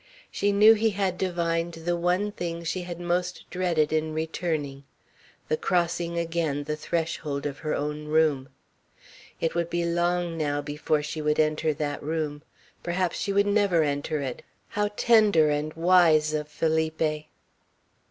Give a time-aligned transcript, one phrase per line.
[0.31, 4.83] She knew he had divined the one thing she had most dreaded in returning,
[5.47, 8.49] the crossing again the threshold of her own room.
[9.39, 12.41] It would be long now before she would enter that room.
[12.81, 14.41] Perhaps she would never enter it.
[14.69, 17.27] How tender and wise of Felipe!